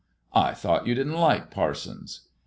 [0.47, 2.21] "I thought you didn't like parsons."